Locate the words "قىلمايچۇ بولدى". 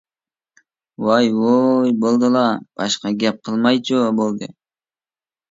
3.51-4.51